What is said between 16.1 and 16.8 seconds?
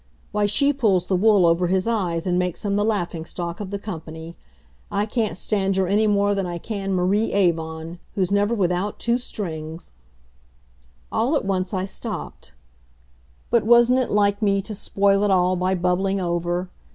over?